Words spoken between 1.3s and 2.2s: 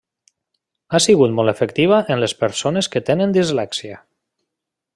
molt efectiva